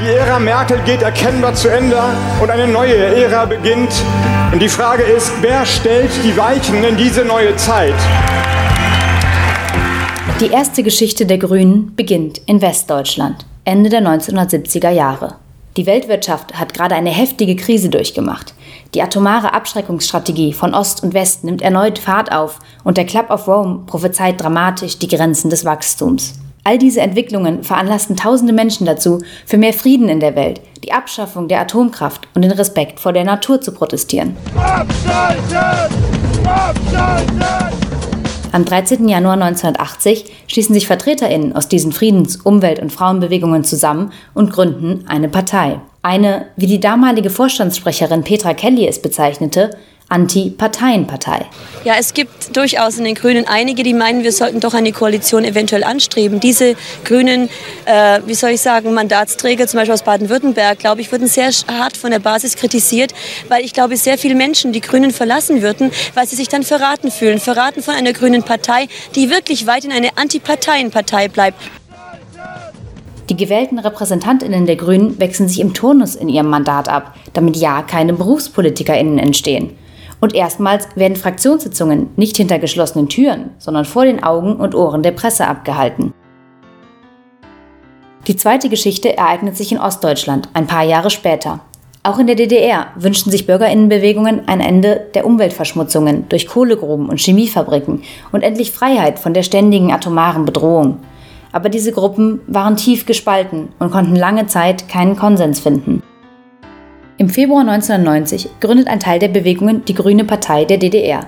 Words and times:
Die 0.00 0.10
Ära 0.10 0.38
Merkel 0.38 0.78
geht 0.86 1.02
erkennbar 1.02 1.54
zu 1.54 1.68
Ende 1.68 2.00
und 2.40 2.48
eine 2.50 2.68
neue 2.68 2.94
Ära 2.94 3.46
beginnt. 3.46 3.90
Und 4.52 4.62
die 4.62 4.68
Frage 4.68 5.02
ist, 5.02 5.32
wer 5.40 5.66
stellt 5.66 6.12
die 6.22 6.36
Weichen 6.36 6.84
in 6.84 6.96
diese 6.96 7.24
neue 7.24 7.56
Zeit? 7.56 7.94
Die 10.40 10.52
erste 10.52 10.84
Geschichte 10.84 11.26
der 11.26 11.38
Grünen 11.38 11.96
beginnt 11.96 12.38
in 12.46 12.62
Westdeutschland, 12.62 13.44
Ende 13.64 13.90
der 13.90 14.02
1970er 14.02 14.90
Jahre. 14.90 15.34
Die 15.76 15.86
Weltwirtschaft 15.86 16.54
hat 16.54 16.74
gerade 16.74 16.94
eine 16.94 17.10
heftige 17.10 17.56
Krise 17.56 17.88
durchgemacht. 17.88 18.54
Die 18.94 19.02
atomare 19.02 19.52
Abschreckungsstrategie 19.52 20.52
von 20.52 20.74
Ost 20.74 21.02
und 21.02 21.12
West 21.12 21.42
nimmt 21.42 21.60
erneut 21.60 21.98
Fahrt 21.98 22.30
auf 22.30 22.60
und 22.84 22.98
der 22.98 23.04
Club 23.04 23.30
of 23.30 23.48
Rome 23.48 23.80
prophezeit 23.86 24.40
dramatisch 24.40 25.00
die 25.00 25.08
Grenzen 25.08 25.50
des 25.50 25.64
Wachstums. 25.64 26.34
All 26.68 26.76
diese 26.76 27.00
Entwicklungen 27.00 27.62
veranlassten 27.62 28.14
tausende 28.14 28.52
Menschen 28.52 28.84
dazu, 28.84 29.22
für 29.46 29.56
mehr 29.56 29.72
Frieden 29.72 30.10
in 30.10 30.20
der 30.20 30.36
Welt, 30.36 30.60
die 30.84 30.92
Abschaffung 30.92 31.48
der 31.48 31.62
Atomkraft 31.62 32.28
und 32.34 32.42
den 32.42 32.50
Respekt 32.50 33.00
vor 33.00 33.14
der 33.14 33.24
Natur 33.24 33.58
zu 33.62 33.72
protestieren. 33.72 34.36
Abschalten! 34.54 35.56
Abschalten! 36.44 37.42
Am 38.52 38.66
13. 38.66 39.08
Januar 39.08 39.32
1980 39.32 40.30
schließen 40.46 40.74
sich 40.74 40.86
VertreterInnen 40.86 41.56
aus 41.56 41.68
diesen 41.68 41.92
Friedens-, 41.92 42.36
Umwelt- 42.36 42.80
und 42.80 42.92
Frauenbewegungen 42.92 43.64
zusammen 43.64 44.12
und 44.34 44.52
gründen 44.52 45.06
eine 45.08 45.30
Partei. 45.30 45.80
Eine, 46.02 46.48
wie 46.56 46.66
die 46.66 46.80
damalige 46.80 47.30
Vorstandssprecherin 47.30 48.24
Petra 48.24 48.52
Kelly 48.52 48.86
es 48.86 49.00
bezeichnete, 49.00 49.70
Anti-Parteien-Partei. 50.10 51.46
Ja, 51.84 51.94
es 51.98 52.14
gibt 52.14 52.56
durchaus 52.56 52.96
in 52.96 53.04
den 53.04 53.14
Grünen 53.14 53.46
einige, 53.46 53.82
die 53.82 53.92
meinen, 53.92 54.22
wir 54.22 54.32
sollten 54.32 54.60
doch 54.60 54.72
eine 54.72 54.92
Koalition 54.92 55.44
eventuell 55.44 55.84
anstreben. 55.84 56.40
Diese 56.40 56.76
grünen, 57.04 57.50
äh, 57.84 58.20
wie 58.24 58.34
soll 58.34 58.50
ich 58.50 58.62
sagen, 58.62 58.94
Mandatsträger, 58.94 59.66
zum 59.66 59.78
Beispiel 59.78 59.92
aus 59.94 60.02
Baden-Württemberg, 60.02 60.78
glaube 60.78 61.02
ich, 61.02 61.12
wurden 61.12 61.26
sehr 61.26 61.50
hart 61.68 61.96
von 61.96 62.10
der 62.10 62.20
Basis 62.20 62.56
kritisiert, 62.56 63.12
weil 63.48 63.64
ich 63.64 63.74
glaube, 63.74 63.96
sehr 63.96 64.16
viele 64.16 64.34
Menschen 64.34 64.72
die 64.72 64.80
Grünen 64.80 65.10
verlassen 65.10 65.60
würden, 65.60 65.90
weil 66.14 66.26
sie 66.26 66.36
sich 66.36 66.48
dann 66.48 66.62
verraten 66.62 67.10
fühlen. 67.10 67.38
Verraten 67.38 67.82
von 67.82 67.94
einer 67.94 68.14
grünen 68.14 68.42
Partei, 68.42 68.88
die 69.14 69.28
wirklich 69.28 69.66
weit 69.66 69.84
in 69.84 69.92
eine 69.92 70.16
Anti-Parteien-Partei 70.16 71.28
bleibt. 71.28 71.60
Die 73.28 73.36
gewählten 73.36 73.78
Repräsentantinnen 73.78 74.64
der 74.64 74.76
Grünen 74.76 75.20
wechseln 75.20 75.50
sich 75.50 75.60
im 75.60 75.74
Turnus 75.74 76.16
in 76.16 76.30
ihrem 76.30 76.48
Mandat 76.48 76.88
ab, 76.88 77.14
damit 77.34 77.56
ja 77.58 77.82
keine 77.82 78.14
Berufspolitikerinnen 78.14 79.18
entstehen. 79.18 79.76
Und 80.20 80.34
erstmals 80.34 80.88
werden 80.96 81.16
Fraktionssitzungen 81.16 82.10
nicht 82.16 82.36
hinter 82.36 82.58
geschlossenen 82.58 83.08
Türen, 83.08 83.50
sondern 83.58 83.84
vor 83.84 84.04
den 84.04 84.22
Augen 84.22 84.56
und 84.56 84.74
Ohren 84.74 85.02
der 85.02 85.12
Presse 85.12 85.46
abgehalten. 85.46 86.12
Die 88.26 88.36
zweite 88.36 88.68
Geschichte 88.68 89.16
ereignet 89.16 89.56
sich 89.56 89.72
in 89.72 89.80
Ostdeutschland 89.80 90.48
ein 90.52 90.66
paar 90.66 90.82
Jahre 90.82 91.10
später. 91.10 91.60
Auch 92.02 92.18
in 92.18 92.26
der 92.26 92.36
DDR 92.36 92.88
wünschten 92.96 93.30
sich 93.30 93.46
Bürgerinnenbewegungen 93.46 94.48
ein 94.48 94.60
Ende 94.60 95.06
der 95.14 95.26
Umweltverschmutzungen 95.26 96.28
durch 96.28 96.46
Kohlegruben 96.46 97.08
und 97.08 97.20
Chemiefabriken 97.20 98.02
und 98.32 98.42
endlich 98.42 98.70
Freiheit 98.70 99.18
von 99.18 99.34
der 99.34 99.42
ständigen 99.42 99.92
atomaren 99.92 100.44
Bedrohung. 100.44 100.98
Aber 101.52 101.68
diese 101.68 101.92
Gruppen 101.92 102.40
waren 102.46 102.76
tief 102.76 103.06
gespalten 103.06 103.68
und 103.78 103.90
konnten 103.90 104.16
lange 104.16 104.46
Zeit 104.46 104.88
keinen 104.88 105.16
Konsens 105.16 105.60
finden. 105.60 106.02
Im 107.20 107.28
Februar 107.28 107.62
1990 107.62 108.60
gründet 108.60 108.86
ein 108.86 109.00
Teil 109.00 109.18
der 109.18 109.26
Bewegungen 109.26 109.84
die 109.84 109.94
Grüne 109.94 110.22
Partei 110.22 110.64
der 110.64 110.78
DDR, 110.78 111.26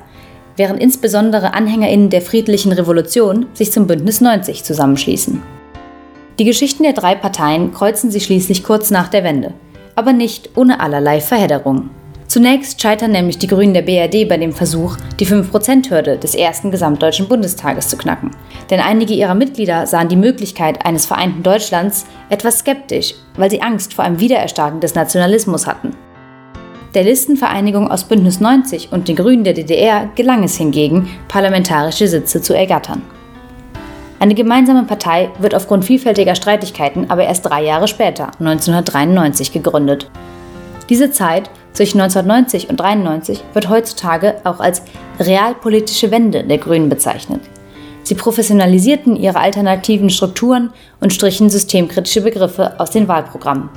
während 0.56 0.80
insbesondere 0.80 1.52
AnhängerInnen 1.52 2.10
der 2.10 2.22
friedlichen 2.22 2.70
Revolution 2.70 3.46
sich 3.54 3.72
zum 3.72 3.88
Bündnis 3.88 4.20
90 4.20 4.62
zusammenschließen. 4.62 5.42
Die 6.38 6.44
Geschichten 6.44 6.84
der 6.84 6.92
drei 6.92 7.16
Parteien 7.16 7.74
kreuzen 7.74 8.12
sich 8.12 8.24
schließlich 8.24 8.62
kurz 8.62 8.92
nach 8.92 9.08
der 9.08 9.24
Wende, 9.24 9.52
aber 9.96 10.12
nicht 10.12 10.50
ohne 10.56 10.78
allerlei 10.78 11.20
Verhedderungen. 11.20 11.90
Zunächst 12.30 12.80
scheitern 12.80 13.10
nämlich 13.10 13.38
die 13.38 13.48
Grünen 13.48 13.74
der 13.74 13.82
BRD 13.82 14.28
bei 14.28 14.36
dem 14.36 14.52
Versuch, 14.52 14.96
die 15.18 15.26
5%-Hürde 15.26 16.16
des 16.16 16.36
ersten 16.36 16.70
gesamtdeutschen 16.70 17.26
Bundestages 17.26 17.88
zu 17.88 17.96
knacken. 17.96 18.30
Denn 18.70 18.78
einige 18.78 19.14
ihrer 19.14 19.34
Mitglieder 19.34 19.84
sahen 19.88 20.08
die 20.08 20.14
Möglichkeit 20.14 20.86
eines 20.86 21.06
vereinten 21.06 21.42
Deutschlands 21.42 22.06
etwas 22.28 22.60
skeptisch, 22.60 23.16
weil 23.36 23.50
sie 23.50 23.62
Angst 23.62 23.94
vor 23.94 24.04
einem 24.04 24.20
Wiedererstarken 24.20 24.78
des 24.78 24.94
Nationalismus 24.94 25.66
hatten. 25.66 25.96
Der 26.94 27.02
Listenvereinigung 27.02 27.90
aus 27.90 28.04
Bündnis 28.04 28.38
90 28.38 28.92
und 28.92 29.08
den 29.08 29.16
Grünen 29.16 29.42
der 29.42 29.54
DDR 29.54 30.08
gelang 30.14 30.44
es 30.44 30.56
hingegen, 30.56 31.10
parlamentarische 31.26 32.06
Sitze 32.06 32.40
zu 32.40 32.54
ergattern. 32.54 33.02
Eine 34.20 34.36
gemeinsame 34.36 34.84
Partei 34.84 35.30
wird 35.40 35.56
aufgrund 35.56 35.84
vielfältiger 35.84 36.36
Streitigkeiten 36.36 37.10
aber 37.10 37.24
erst 37.24 37.46
drei 37.46 37.64
Jahre 37.64 37.88
später, 37.88 38.26
1993, 38.38 39.50
gegründet. 39.50 40.08
Diese 40.88 41.10
Zeit 41.10 41.50
zwischen 41.72 42.00
1990 42.00 42.70
und 42.70 42.80
1993 42.80 43.44
wird 43.54 43.68
heutzutage 43.68 44.36
auch 44.44 44.60
als 44.60 44.82
realpolitische 45.18 46.10
Wende 46.10 46.44
der 46.44 46.58
Grünen 46.58 46.88
bezeichnet. 46.88 47.40
Sie 48.02 48.14
professionalisierten 48.14 49.16
ihre 49.16 49.38
alternativen 49.38 50.10
Strukturen 50.10 50.72
und 51.00 51.12
strichen 51.12 51.50
systemkritische 51.50 52.22
Begriffe 52.22 52.78
aus 52.80 52.90
den 52.90 53.08
Wahlprogrammen. 53.08 53.68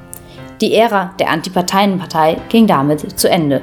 Die 0.61 0.73
Ära 0.73 1.13
der 1.19 1.29
Antiparteienpartei 1.29 2.37
ging 2.49 2.67
damit 2.67 3.19
zu 3.19 3.29
Ende. 3.29 3.61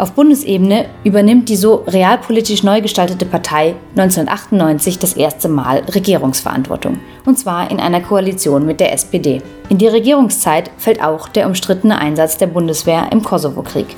Auf 0.00 0.12
Bundesebene 0.12 0.86
übernimmt 1.04 1.50
die 1.50 1.56
so 1.56 1.84
realpolitisch 1.86 2.62
neu 2.62 2.80
gestaltete 2.80 3.26
Partei 3.26 3.74
1998 3.96 4.98
das 4.98 5.12
erste 5.12 5.46
Mal 5.46 5.82
Regierungsverantwortung, 5.94 6.98
und 7.26 7.38
zwar 7.38 7.70
in 7.70 7.78
einer 7.80 8.00
Koalition 8.00 8.64
mit 8.64 8.80
der 8.80 8.94
SPD. 8.94 9.42
In 9.68 9.76
die 9.76 9.88
Regierungszeit 9.88 10.70
fällt 10.78 11.02
auch 11.02 11.28
der 11.28 11.46
umstrittene 11.46 11.98
Einsatz 11.98 12.38
der 12.38 12.46
Bundeswehr 12.46 13.12
im 13.12 13.22
Kosovo-Krieg, 13.22 13.88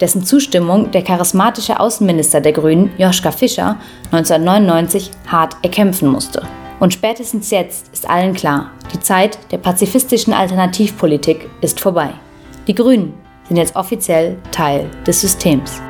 dessen 0.00 0.24
Zustimmung 0.24 0.92
der 0.92 1.02
charismatische 1.02 1.78
Außenminister 1.78 2.40
der 2.40 2.52
Grünen, 2.52 2.90
Joschka 2.96 3.30
Fischer, 3.30 3.76
1999 4.12 5.10
hart 5.26 5.56
erkämpfen 5.62 6.08
musste. 6.08 6.40
Und 6.78 6.94
spätestens 6.94 7.50
jetzt 7.50 7.92
ist 7.92 8.08
allen 8.08 8.32
klar, 8.32 8.70
die 8.94 9.00
Zeit 9.00 9.38
der 9.50 9.58
pazifistischen 9.58 10.32
Alternativpolitik 10.32 11.50
ist 11.60 11.80
vorbei. 11.80 12.14
Die 12.66 12.74
Grünen 12.74 13.12
sind 13.50 13.56
jetzt 13.56 13.74
offiziell 13.74 14.36
Teil 14.52 14.88
des 15.04 15.22
Systems. 15.22 15.82